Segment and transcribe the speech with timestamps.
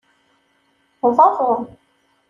[1.09, 1.55] D aḍu.